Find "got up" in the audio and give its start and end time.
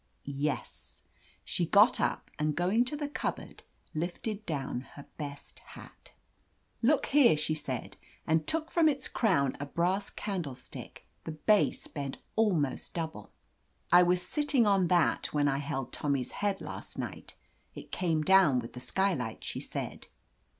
1.67-2.31